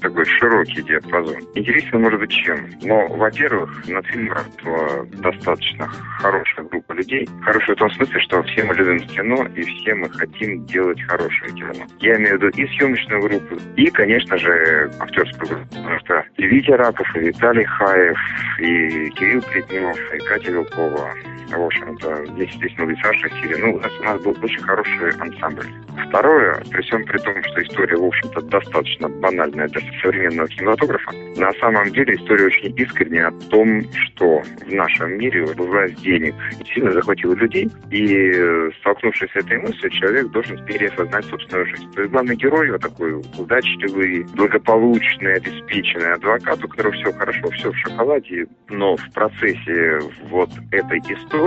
Такой 0.00 0.24
широкий 0.24 0.82
диапазон. 0.82 1.36
Интересен 1.54 2.00
может 2.00 2.18
быть 2.18 2.30
чем? 2.32 2.58
Но, 2.82 3.06
во-первых, 3.06 3.86
над 3.86 4.04
фильмом 4.06 4.32
работала 4.32 5.06
достаточно 5.22 5.86
хорошая 6.18 6.66
группа 6.66 6.92
людей. 6.94 7.28
Хорошая 7.42 7.76
в 7.76 7.78
том 7.78 7.90
смысле, 7.92 8.20
что 8.20 8.42
все 8.42 8.64
мы 8.64 8.74
любим 8.74 8.98
кино, 9.06 9.46
и 9.54 9.62
все 9.62 9.94
мы 9.94 10.10
хотим 10.10 10.66
делать 10.66 11.00
хорошее 11.02 11.52
кино. 11.52 11.86
Я 12.00 12.16
имею 12.16 12.36
в 12.36 12.42
виду 12.42 12.48
и 12.56 12.66
съемочную 12.76 13.22
группу, 13.22 13.56
и, 13.76 13.90
конечно 13.90 14.36
же, 14.38 14.90
актерскую 14.98 15.48
группу. 15.48 15.68
Потому 15.76 16.00
что 16.00 16.24
и 16.36 16.46
Раков, 16.80 17.06
и 17.14 17.20
Виталий 17.20 17.64
Хаев, 17.64 18.18
и 18.58 19.10
Кирилл 19.10 19.42
Плетнев, 19.42 19.98
и 20.14 20.18
Катя 20.18 20.50
Вилкова. 20.50 21.14
В 21.50 21.62
общем-то, 21.62 22.26
здесь, 22.34 22.52
здесь 22.54 22.76
новый 22.78 22.96
Саша 23.02 23.28
Сирия. 23.30 23.56
Ну, 23.58 23.74
у 23.74 23.80
нас, 23.80 23.92
у 24.00 24.04
нас 24.04 24.22
был 24.22 24.36
очень 24.42 24.62
хороший 24.62 25.10
ансамбль. 25.18 25.66
Второе, 26.08 26.62
при 26.70 26.82
всем 26.82 27.04
при 27.04 27.18
том, 27.18 27.34
что 27.42 27.62
история, 27.62 27.96
в 27.96 28.04
общем-то, 28.04 28.40
достаточно 28.42 29.08
банальная 29.08 29.68
для 29.68 29.80
современного 30.00 30.48
кинематографа, 30.48 31.12
на 31.36 31.52
самом 31.54 31.90
деле 31.90 32.14
история 32.14 32.46
очень 32.46 32.74
искренняя 32.76 33.28
о 33.28 33.32
том, 33.50 33.82
что 33.92 34.42
в 34.66 34.72
нашем 34.72 35.18
мире 35.18 35.44
власть 35.44 36.00
денег 36.02 36.34
сильно 36.72 36.92
захватила 36.92 37.34
людей, 37.34 37.68
и 37.90 38.32
э, 38.32 38.70
столкнувшись 38.80 39.30
с 39.30 39.36
этой 39.36 39.58
мыслью, 39.58 39.90
человек 39.90 40.28
должен 40.28 40.64
переосознать 40.64 41.24
собственную 41.26 41.66
жизнь. 41.66 41.92
То 41.92 42.02
есть 42.02 42.12
главный 42.12 42.36
герой, 42.36 42.70
вот 42.70 42.80
такой 42.80 43.14
удачливый, 43.38 44.24
благополучный, 44.34 45.34
обеспеченный 45.34 46.14
адвокат, 46.14 46.64
у 46.64 46.68
которого 46.68 46.92
все 46.92 47.12
хорошо, 47.12 47.50
все 47.50 47.72
в 47.72 47.76
шоколаде, 47.76 48.46
но 48.68 48.96
в 48.96 49.12
процессе 49.12 50.00
вот 50.28 50.50
этой 50.70 50.98
истории, 50.98 51.39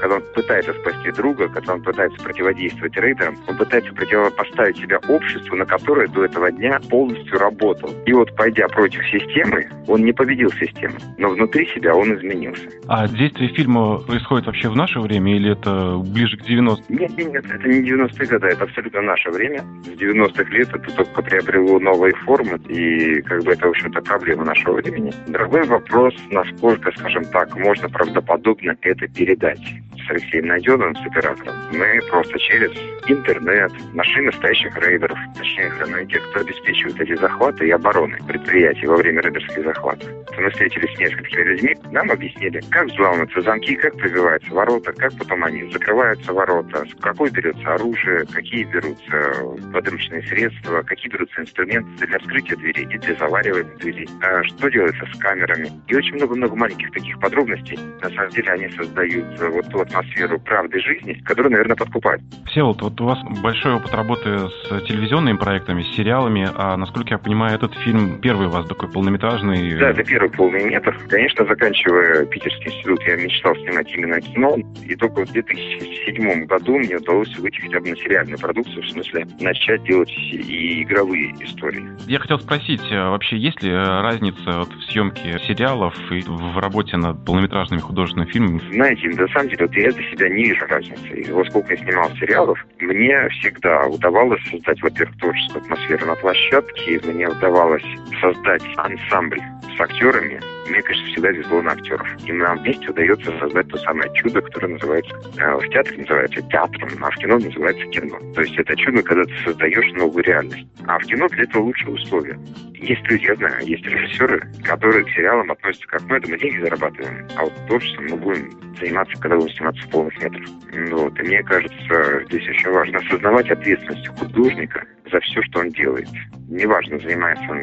когда 0.00 0.16
он 0.16 0.22
пытается 0.34 0.72
спасти 0.74 1.10
друга, 1.12 1.48
когда 1.48 1.74
он 1.74 1.82
пытается 1.82 2.22
противодействовать 2.22 2.96
рейдерам, 2.96 3.36
он 3.46 3.56
пытается 3.56 3.92
противопоставить 3.92 4.76
себя 4.76 4.98
обществу, 5.08 5.56
на 5.56 5.64
которое 5.64 6.08
до 6.08 6.24
этого 6.24 6.50
дня 6.50 6.80
полностью 6.90 7.38
работал. 7.38 7.90
И 8.06 8.12
вот 8.12 8.34
пойдя 8.36 8.68
против 8.68 9.04
системы, 9.06 9.68
он 9.86 10.04
не 10.04 10.12
победил 10.12 10.50
систему, 10.52 10.94
но 11.18 11.30
внутри 11.30 11.66
себя 11.74 11.94
он 11.94 12.14
изменился. 12.16 12.68
А 12.88 13.08
действие 13.08 13.50
фильма 13.54 13.98
происходит 13.98 14.46
вообще 14.46 14.68
в 14.68 14.76
наше 14.76 15.00
время 15.00 15.36
или 15.36 15.52
это 15.52 15.98
ближе 15.98 16.36
к 16.36 16.42
90 16.42 16.92
Нет, 16.92 17.16
нет, 17.16 17.44
это 17.44 17.68
не 17.68 17.88
90-е 17.88 18.26
годы, 18.26 18.46
это 18.48 18.64
абсолютно 18.64 19.02
наше 19.02 19.30
время. 19.30 19.60
С 19.84 20.00
90-х 20.00 20.50
лет 20.50 20.68
это 20.68 20.96
только 20.96 21.22
приобрело 21.22 21.78
новые 21.78 22.14
формы, 22.24 22.58
и 22.68 23.20
как 23.22 23.42
бы 23.44 23.52
это, 23.52 23.66
в 23.66 23.70
общем-то, 23.70 24.00
проблема 24.02 24.44
нашего 24.44 24.74
времени. 24.74 25.12
Другой 25.28 25.64
вопрос, 25.64 26.14
насколько, 26.30 26.92
скажем 26.98 27.24
так, 27.26 27.56
можно 27.56 27.88
правдоподобно 27.88 28.76
это 28.82 29.06
передать. 29.34 29.60
С 30.06 30.10
Алексеем 30.10 30.46
Найденовым, 30.46 30.94
с 30.96 31.06
оператором, 31.06 31.54
мы 31.72 32.00
просто 32.10 32.38
через 32.38 32.70
интернет 33.06 33.72
нашли 33.94 34.22
настоящих 34.22 34.76
рейдеров, 34.76 35.18
точнее, 35.36 35.72
ну, 35.80 36.04
тех, 36.06 36.22
кто 36.30 36.40
обеспечивает 36.40 37.00
эти 37.00 37.16
захваты 37.16 37.68
и 37.68 37.70
обороны 37.70 38.18
предприятий 38.26 38.86
во 38.86 38.96
время 38.96 39.22
рейдерских 39.22 39.64
захватов. 39.64 40.08
Мы 40.38 40.50
встретились 40.50 40.94
с 40.94 40.98
несколькими 40.98 41.42
людьми, 41.42 41.76
нам 41.90 42.10
объяснили, 42.10 42.60
как 42.70 42.86
взламываются 42.88 43.40
замки, 43.42 43.76
как 43.76 43.96
пробиваются 43.96 44.52
ворота, 44.52 44.92
как 44.92 45.16
потом 45.16 45.44
они 45.44 45.72
закрываются 45.72 46.32
ворота, 46.32 46.84
какой 47.00 47.30
берется 47.30 47.74
оружие, 47.74 48.26
какие 48.26 48.64
берутся 48.64 49.32
подручные 49.72 50.22
средства, 50.24 50.82
какие 50.82 51.10
берутся 51.10 51.40
инструменты 51.40 52.06
для 52.06 52.18
вскрытия 52.18 52.56
дверей 52.56 52.86
и 52.90 52.98
для 52.98 53.14
заваривания 53.14 53.76
дверей, 53.76 54.08
а 54.20 54.42
что 54.44 54.68
делается 54.68 55.06
с 55.14 55.18
камерами. 55.18 55.70
И 55.88 55.94
очень 55.94 56.16
много-много 56.16 56.56
маленьких 56.56 56.90
таких 56.90 57.18
подробностей. 57.20 57.78
На 58.02 58.10
самом 58.10 58.30
деле 58.30 58.52
они 58.52 58.68
создают 58.70 59.23
э, 59.38 59.48
вот 59.48 59.68
ту 59.68 59.80
атмосферу 59.80 60.38
правды 60.40 60.80
жизни, 60.80 61.14
которая, 61.24 61.50
наверное, 61.50 61.76
подкупает. 61.76 62.20
Всеволод, 62.46 62.82
вот 62.82 63.00
у 63.00 63.04
вас 63.04 63.18
большой 63.42 63.74
опыт 63.74 63.94
работы 63.94 64.48
с 64.48 64.80
телевизионными 64.86 65.36
проектами, 65.36 65.82
с 65.82 65.96
сериалами, 65.96 66.48
а 66.54 66.76
насколько 66.76 67.10
я 67.10 67.18
понимаю, 67.18 67.56
этот 67.56 67.74
фильм 67.74 68.20
первый 68.20 68.46
у 68.46 68.50
вас 68.50 68.66
такой 68.66 68.90
полнометражный. 68.90 69.78
Да, 69.78 69.90
это 69.90 70.04
первый 70.04 70.30
полный 70.30 70.64
метр. 70.64 70.96
Конечно, 71.08 71.44
заканчивая 71.46 72.26
Питерский 72.26 72.72
институт, 72.72 73.02
я 73.06 73.16
мечтал 73.16 73.54
снимать 73.56 73.90
именно 73.92 74.20
кино. 74.20 74.56
И 74.84 74.94
только 74.96 75.24
в 75.24 75.32
2007 75.32 76.44
году 76.46 76.78
мне 76.78 76.96
удалось 76.96 77.36
выйти 77.38 77.60
хотя 77.60 77.80
бы 77.80 77.90
на 77.90 77.96
сериальную 77.96 78.38
продукцию, 78.38 78.82
в 78.82 78.90
смысле 78.90 79.26
начать 79.40 79.82
делать 79.84 80.10
и 80.10 80.82
игровые 80.82 81.32
истории. 81.40 81.88
Я 82.06 82.18
хотел 82.18 82.38
спросить, 82.38 82.82
а 82.90 83.10
вообще 83.10 83.36
есть 83.36 83.62
ли 83.62 83.72
разница 83.72 84.58
вот 84.58 84.72
в 84.72 84.82
съемке 84.90 85.38
сериалов 85.46 85.94
и 86.10 86.22
в 86.26 86.58
работе 86.58 86.96
над 86.96 87.24
полнометражными 87.24 87.80
художественными 87.80 88.30
фильмами? 88.30 88.60
Знаете, 88.72 89.03
на 89.08 89.28
самом 89.28 89.48
деле, 89.48 89.66
вот 89.66 89.76
я 89.76 89.90
для 89.90 90.10
себя 90.10 90.28
не 90.28 90.44
вижу 90.44 90.66
разницы. 90.66 91.08
И 91.08 91.30
вот 91.30 91.46
сколько 91.48 91.74
я 91.74 91.82
снимал 91.82 92.10
сериалов, 92.16 92.58
мне 92.80 93.28
всегда 93.30 93.86
удавалось 93.86 94.42
создать, 94.50 94.80
во-первых, 94.82 95.18
творческую 95.18 95.62
атмосферу 95.62 96.06
на 96.06 96.14
площадке, 96.16 97.00
мне 97.04 97.28
удавалось 97.28 97.84
создать 98.20 98.62
ансамбль 98.76 99.40
с 99.76 99.80
актерами, 99.80 100.40
мне, 100.68 100.82
конечно, 100.82 101.06
всегда 101.08 101.30
везло 101.30 101.62
на 101.62 101.72
актеров. 101.72 102.06
Нам 102.26 102.58
вместе 102.58 102.88
удается 102.88 103.38
создать 103.38 103.68
то 103.68 103.78
самое 103.78 104.10
чудо, 104.14 104.40
которое 104.40 104.68
называется, 104.68 105.14
э, 105.38 105.54
в 105.56 105.68
театре 105.68 105.98
называется 105.98 106.42
театром, 106.42 106.88
а 107.00 107.10
в 107.10 107.16
кино 107.16 107.38
называется 107.38 107.86
кино. 107.86 108.18
То 108.34 108.42
есть 108.42 108.56
это 108.58 108.76
чудо, 108.76 109.02
когда 109.02 109.24
ты 109.24 109.34
создаешь 109.44 109.92
новую 109.92 110.24
реальность. 110.24 110.66
А 110.86 110.98
в 110.98 111.02
кино 111.04 111.28
для 111.28 111.44
этого 111.44 111.62
лучшие 111.62 111.94
условия. 111.94 112.38
Есть 112.74 113.02
люди, 113.08 113.24
я 113.24 113.34
знаю, 113.36 113.66
есть 113.66 113.84
режиссеры, 113.86 114.46
которые 114.62 115.04
к 115.04 115.10
сериалам 115.10 115.50
относятся 115.50 115.86
как 115.86 116.02
мы, 116.02 116.16
это 116.16 116.30
мы 116.30 116.38
деньги 116.38 116.60
зарабатываем, 116.60 117.26
а 117.36 117.44
вот 117.44 117.52
творчеством 117.66 118.06
мы 118.10 118.16
будем 118.16 118.50
заниматься, 118.78 119.18
когда 119.20 119.36
будем 119.36 119.54
сниматься 119.54 119.82
в 119.86 119.90
полных 119.90 120.22
метрах. 120.22 120.48
Ну, 120.72 120.96
вот. 120.98 121.18
И 121.18 121.22
мне 121.22 121.42
кажется, 121.42 122.24
здесь 122.26 122.48
очень 122.48 122.70
важно 122.70 122.98
осознавать 122.98 123.50
ответственность 123.50 124.08
художника 124.08 124.86
за 125.14 125.20
все, 125.20 125.42
что 125.42 125.60
он 125.60 125.70
делает. 125.70 126.08
Неважно, 126.48 126.98
занимается 126.98 127.44
он 127.48 127.62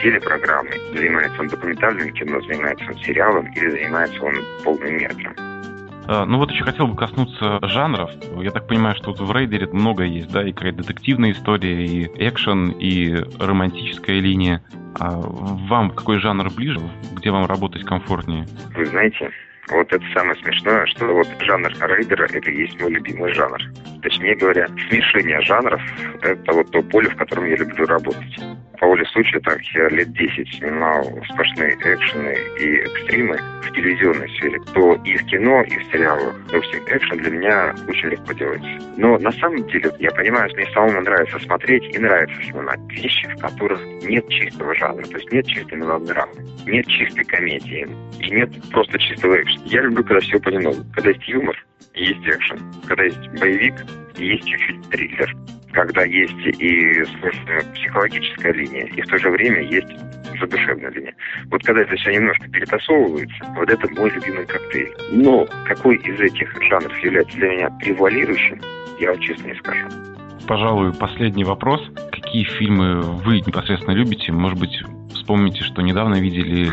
телепрограммой, 0.00 0.80
занимается 0.94 1.40
он 1.40 1.48
документальным 1.48 2.10
кино, 2.12 2.40
занимается 2.42 2.84
он 2.86 2.96
сериалом 2.98 3.52
или 3.52 3.70
занимается 3.70 4.22
он 4.22 4.34
полным 4.62 4.96
метром. 4.96 5.34
А, 6.06 6.24
Ну 6.24 6.38
вот 6.38 6.52
еще 6.52 6.62
хотел 6.62 6.86
бы 6.86 6.96
коснуться 6.96 7.58
жанров. 7.66 8.10
Я 8.40 8.52
так 8.52 8.68
понимаю, 8.68 8.94
что 8.94 9.10
вот 9.10 9.20
в 9.20 9.32
Рейдере 9.32 9.66
много 9.72 10.04
есть, 10.04 10.30
да, 10.30 10.46
и 10.46 10.52
какая-то 10.52 10.78
детективная 10.78 11.32
история, 11.32 11.84
и 11.84 12.06
экшен, 12.28 12.70
и 12.70 13.16
романтическая 13.40 14.20
линия. 14.20 14.62
А 15.00 15.10
вам 15.20 15.90
какой 15.90 16.20
жанр 16.20 16.48
ближе? 16.50 16.78
Где 17.14 17.32
вам 17.32 17.46
работать 17.46 17.82
комфортнее? 17.82 18.46
Вы 18.76 18.86
знаете, 18.86 19.30
вот 19.68 19.92
это 19.92 20.04
самое 20.12 20.36
смешное, 20.42 20.86
что 20.86 21.06
вот 21.06 21.26
жанр 21.40 21.72
рейдера– 21.80 22.28
это 22.32 22.50
и 22.50 22.62
есть 22.62 22.80
мой 22.80 22.92
любимый 22.92 23.32
жанр. 23.32 23.58
Точнее 24.02 24.34
говоря, 24.36 24.66
смешение 24.88 25.40
жанров– 25.42 25.80
это 26.22 26.52
вот 26.52 26.70
то 26.70 26.82
поле, 26.82 27.08
в 27.08 27.16
котором 27.16 27.46
я 27.46 27.56
люблю 27.56 27.86
работать. 27.86 28.40
По 28.78 28.88
воле 28.88 29.04
случая, 29.06 29.40
так, 29.40 29.62
я 29.74 29.88
лет 29.88 30.12
10 30.12 30.56
снимал 30.56 31.04
сплошные 31.30 31.74
экшены 31.74 32.36
и 32.58 32.76
экстримы 32.80 33.38
в 33.62 33.72
телевизионной 33.72 34.28
сфере. 34.36 34.60
То 34.74 34.94
и 35.04 35.16
в 35.16 35.24
кино, 35.26 35.62
и 35.62 35.78
в 35.78 35.84
сериалах. 35.92 36.34
Допустим, 36.50 36.82
экшен 36.88 37.18
для 37.18 37.30
меня 37.30 37.74
очень 37.88 38.08
легко 38.08 38.32
делается. 38.32 38.68
Но 38.96 39.16
на 39.18 39.32
самом 39.32 39.66
деле, 39.68 39.90
я 40.00 40.10
понимаю, 40.10 40.48
что 40.50 40.58
мне 40.58 40.70
самому 40.72 41.00
нравится 41.00 41.38
смотреть 41.38 41.94
и 41.94 41.98
нравится 41.98 42.42
снимать 42.42 42.80
вещи, 42.90 43.28
в 43.28 43.40
которых 43.40 43.80
нет 44.02 44.28
чистого 44.28 44.74
жанра. 44.74 45.04
То 45.04 45.18
есть 45.18 45.32
нет 45.32 45.46
чистой 45.46 45.78
мелодрамы, 45.78 46.34
нет 46.66 46.86
чистой 46.86 47.24
комедии 47.24 47.88
и 48.20 48.30
нет 48.30 48.50
просто 48.70 48.98
чистого 48.98 49.40
экшена. 49.40 49.53
Я 49.64 49.82
люблю, 49.82 50.04
когда 50.04 50.20
все 50.20 50.38
понемногу. 50.38 50.84
Когда 50.94 51.10
есть 51.10 51.28
юмор, 51.28 51.56
есть 51.94 52.26
экшен. 52.26 52.58
Когда 52.86 53.04
есть 53.04 53.28
боевик, 53.40 53.74
есть 54.16 54.46
чуть-чуть 54.46 54.90
триллер. 54.90 55.34
Когда 55.72 56.04
есть 56.04 56.46
и 56.46 57.04
сложная 57.04 57.62
психологическая 57.74 58.52
линия, 58.52 58.86
и 58.86 59.02
в 59.02 59.06
то 59.06 59.18
же 59.18 59.30
время 59.30 59.62
есть 59.62 59.88
задушевная 60.38 60.90
линия. 60.90 61.14
Вот 61.46 61.62
когда 61.64 61.82
это 61.82 61.96
все 61.96 62.12
немножко 62.12 62.48
перетасовывается, 62.48 63.44
вот 63.56 63.68
это 63.68 63.88
мой 64.00 64.10
любимый 64.10 64.46
коктейль. 64.46 64.92
Но 65.10 65.46
какой 65.66 65.96
из 65.96 66.20
этих 66.20 66.52
жанров 66.62 66.96
является 66.98 67.36
для 67.36 67.48
меня 67.48 67.70
превалирующим, 67.80 68.60
я 69.00 69.10
вам 69.10 69.20
честно 69.20 69.48
не 69.48 69.54
скажу. 69.56 69.88
Пожалуй, 70.46 70.92
последний 70.92 71.44
вопрос. 71.44 71.80
Какие 72.12 72.44
фильмы 72.44 73.00
вы 73.00 73.40
непосредственно 73.40 73.94
любите? 73.94 74.30
Может 74.30 74.60
быть, 74.60 74.82
вспомните, 75.14 75.62
что 75.64 75.82
недавно 75.82 76.20
видели. 76.20 76.70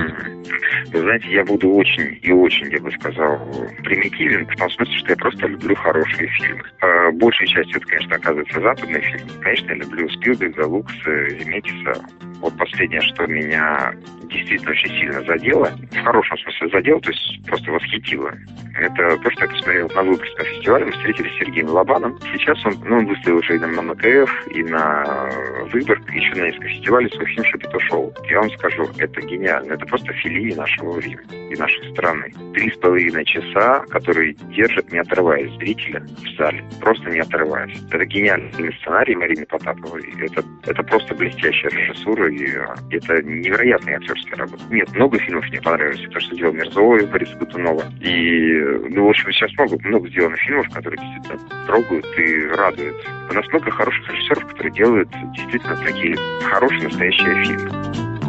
Вы 0.92 1.00
знаете, 1.00 1.32
я 1.32 1.46
буду 1.46 1.72
очень 1.74 2.20
и 2.22 2.32
очень, 2.34 2.70
я 2.70 2.80
бы 2.82 2.92
сказал, 2.92 3.38
примитивен, 3.84 4.46
в 4.46 4.56
том 4.58 4.70
смысле, 4.72 4.98
что 4.98 5.10
я 5.12 5.16
просто 5.16 5.48
люблю 5.48 5.74
хорошие 5.76 6.28
фильмы. 6.28 6.64
А 6.82 7.12
большей 7.12 7.48
частью 7.48 7.78
это, 7.78 7.88
конечно, 7.88 8.16
оказывается 8.18 8.60
западные 8.60 9.02
фильмы. 9.02 9.32
Конечно, 9.42 9.70
я 9.70 9.76
люблю 9.76 10.10
Спилберга, 10.10 10.68
Лукса, 10.68 11.30
Земекиса. 11.30 12.04
Вот 12.42 12.58
последнее, 12.58 13.02
что 13.02 13.28
меня 13.28 13.94
действительно 14.24 14.72
очень 14.72 14.90
сильно 14.90 15.22
задело, 15.24 15.72
в 15.92 16.04
хорошем 16.04 16.38
смысле 16.40 16.70
задело, 16.70 17.02
то 17.02 17.10
есть 17.10 17.46
просто 17.46 17.72
восхитило, 17.72 18.34
это 18.82 19.18
то, 19.18 19.32
что 19.32 19.44
я 19.44 19.50
посмотрел 19.50 19.90
на 19.90 20.04
Выборгском 20.04 20.46
фестивале. 20.46 20.86
Мы 20.86 20.92
встретились 20.92 21.32
с 21.34 21.40
Сергеем 21.40 21.68
Лобаном. 21.68 22.18
Сейчас 22.34 22.66
он, 22.66 22.76
ну, 22.86 22.98
он 23.00 23.06
выставил 23.06 23.38
уже 23.38 23.56
и 23.56 23.60
на 23.60 23.68
МКФ, 23.68 24.48
и 24.48 24.64
на 24.64 25.30
Выборг, 25.72 26.10
еще 26.12 26.34
на 26.36 26.46
несколько 26.46 26.68
фестивалей 26.70 27.10
свой 27.12 27.26
фильм 27.26 27.46
«Шапито 27.46 27.80
шоу». 27.82 28.14
Я 28.30 28.40
вам 28.40 28.50
скажу, 28.52 28.90
это 28.98 29.22
гениально. 29.22 29.74
Это 29.74 29.86
просто 29.86 30.14
филии 30.14 30.54
нашего 30.54 30.94
времени 30.94 31.52
и 31.52 31.56
нашей 31.58 31.92
страны. 31.92 32.34
Три 32.54 32.72
с 32.72 32.78
половиной 32.78 33.26
часа, 33.26 33.82
которые 33.90 34.34
держат, 34.34 34.92
не 34.92 35.00
отрываясь 35.00 35.52
зрителя 35.58 36.02
в 36.02 36.38
зале. 36.38 36.64
Просто 36.80 37.10
не 37.10 37.20
отрываясь. 37.20 37.78
Это 37.92 38.06
гениальный 38.06 38.74
сценарий 38.80 39.16
Марины 39.16 39.46
Потаповой. 39.46 40.14
Это, 40.22 40.44
это 40.66 40.84
просто 40.84 41.14
блестящая 41.16 41.72
режиссура, 41.72 42.31
и 42.32 42.96
это 42.96 43.22
невероятная 43.24 43.98
актерская 43.98 44.38
работа. 44.38 44.64
Нет, 44.70 44.94
много 44.96 45.20
фильмов 45.20 45.46
мне 45.50 45.62
понравилось. 45.62 46.02
То, 46.12 46.20
что 46.20 46.36
делал 46.36 46.54
Мирзоев, 46.54 47.10
Борис 47.10 47.30
Гутунова. 47.36 47.84
И 48.00 48.62
ну, 48.90 49.06
в 49.06 49.10
общем, 49.10 49.32
сейчас 49.32 49.52
много, 49.58 49.78
много 49.88 50.10
сделано 50.10 50.38
фильмов, 50.38 50.70
которые 50.70 51.00
действительно 51.00 51.66
трогают 51.68 52.06
и 52.18 52.48
радуют. 52.56 52.96
У 53.30 53.34
нас 53.34 53.48
много 53.50 53.72
хороших 53.72 54.10
режиссеров, 54.10 54.48
которые 54.48 54.74
делают 54.74 55.10
действительно 55.36 55.76
такие 55.78 56.16
хорошие, 56.44 56.84
настоящие 56.84 57.44
фильмы. 57.44 58.22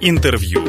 Интервью. 0.00 0.62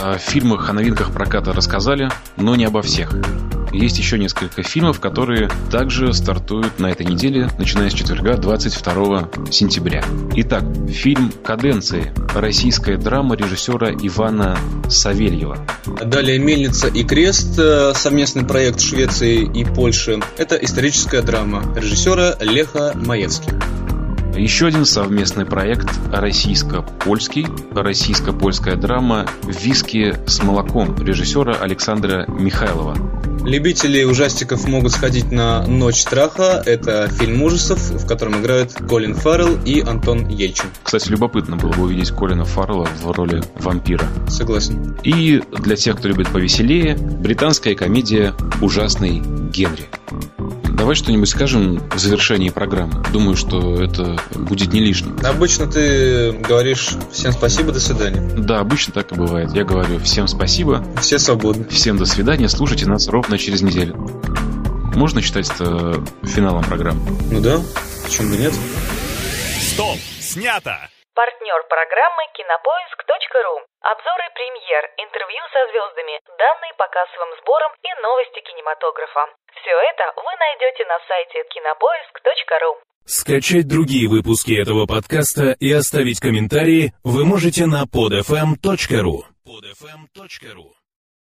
О 0.00 0.16
фильмах, 0.16 0.70
о 0.70 0.72
новинках 0.72 1.12
проката 1.12 1.52
рассказали, 1.52 2.08
но 2.36 2.56
не 2.56 2.64
обо 2.64 2.82
всех. 2.82 3.12
Есть 3.72 3.98
еще 3.98 4.18
несколько 4.18 4.62
фильмов, 4.62 5.00
которые 5.00 5.50
также 5.70 6.12
стартуют 6.12 6.78
на 6.78 6.86
этой 6.86 7.06
неделе, 7.06 7.50
начиная 7.58 7.90
с 7.90 7.94
четверга 7.94 8.36
22 8.36 9.30
сентября. 9.50 10.04
Итак, 10.36 10.64
фильм 10.88 11.32
«Каденции». 11.44 12.12
Российская 12.34 12.96
драма 12.96 13.36
режиссера 13.36 13.90
Ивана 13.90 14.58
Савельева. 14.88 15.58
Далее 16.04 16.38
«Мельница 16.38 16.88
и 16.88 17.04
крест», 17.04 17.58
э, 17.58 17.92
совместный 17.94 18.44
проект 18.44 18.80
Швеции 18.80 19.44
и 19.44 19.64
Польши. 19.64 20.20
Это 20.36 20.56
историческая 20.56 21.22
драма 21.22 21.62
режиссера 21.76 22.36
Леха 22.40 22.92
Маевский. 22.94 23.52
Еще 24.38 24.68
один 24.68 24.84
совместный 24.84 25.44
проект 25.44 25.88
российско-польский, 26.12 27.46
российско-польская 27.72 28.76
драма 28.76 29.26
«Виски 29.42 30.14
с 30.28 30.42
молоком» 30.44 30.94
режиссера 31.02 31.54
Александра 31.54 32.24
Михайлова. 32.28 33.17
Любители 33.48 34.04
ужастиков 34.04 34.68
могут 34.68 34.92
сходить 34.92 35.32
на 35.32 35.66
«Ночь 35.66 36.02
страха». 36.02 36.62
Это 36.66 37.08
фильм 37.08 37.42
ужасов, 37.42 37.78
в 37.78 38.06
котором 38.06 38.42
играют 38.42 38.74
Колин 38.74 39.14
Фаррелл 39.14 39.58
и 39.64 39.80
Антон 39.80 40.28
Ельчин. 40.28 40.66
Кстати, 40.82 41.08
любопытно 41.08 41.56
было 41.56 41.72
бы 41.72 41.84
увидеть 41.84 42.10
Колина 42.10 42.44
Фаррелла 42.44 42.86
в 43.02 43.10
роли 43.10 43.42
вампира. 43.58 44.04
Согласен. 44.28 44.98
И 45.02 45.42
для 45.60 45.76
тех, 45.76 45.96
кто 45.96 46.08
любит 46.08 46.28
повеселее, 46.28 46.94
британская 46.98 47.74
комедия 47.74 48.34
«Ужасный 48.60 49.22
Генри». 49.50 49.88
Давай 50.78 50.94
что-нибудь 50.94 51.28
скажем 51.28 51.82
в 51.90 51.98
завершении 51.98 52.50
программы. 52.50 53.02
Думаю, 53.12 53.36
что 53.36 53.82
это 53.82 54.16
будет 54.34 54.72
не 54.72 54.80
лишним. 54.80 55.18
Обычно 55.24 55.66
ты 55.66 56.32
говоришь 56.32 56.90
всем 57.12 57.32
спасибо, 57.32 57.72
до 57.72 57.80
свидания. 57.80 58.20
Да, 58.38 58.60
обычно 58.60 58.92
так 58.94 59.10
и 59.10 59.16
бывает. 59.16 59.52
Я 59.54 59.64
говорю 59.64 59.98
всем 59.98 60.28
спасибо. 60.28 60.84
Все 61.00 61.18
свободны. 61.18 61.66
Всем 61.68 61.98
до 61.98 62.06
свидания. 62.06 62.48
Слушайте 62.48 62.86
нас 62.86 63.08
ровно 63.08 63.38
через 63.38 63.60
неделю. 63.60 63.96
Можно 64.94 65.20
считать 65.20 65.50
это 65.50 66.02
финалом 66.22 66.64
программы? 66.64 67.00
Ну 67.30 67.40
да, 67.40 67.60
почему 68.04 68.30
бы 68.30 68.36
нет? 68.36 68.54
Стоп! 69.60 69.98
Снято! 70.20 70.88
Партнер 71.18 71.60
программы 71.66 72.22
кинопоиск.ру. 72.38 73.66
Обзоры 73.82 74.26
премьер, 74.38 74.86
интервью 75.02 75.42
со 75.50 75.66
звездами, 75.66 76.14
данные 76.38 76.70
по 76.78 76.86
кассовым 76.86 77.34
сборам 77.42 77.72
и 77.82 77.90
новости 78.06 78.38
кинематографа. 78.46 79.26
Все 79.50 79.74
это 79.90 80.14
вы 80.14 80.30
найдете 80.38 80.86
на 80.86 80.94
сайте 81.10 81.42
кинопоиск.ру. 81.50 82.78
Скачать 83.04 83.66
другие 83.66 84.06
выпуски 84.08 84.54
этого 84.54 84.86
подкаста 84.86 85.58
и 85.58 85.72
оставить 85.72 86.20
комментарии 86.20 86.94
вы 87.02 87.26
можете 87.26 87.66
на 87.66 87.82
podfm.ru. 87.82 89.26
podfm.ru 89.42 90.77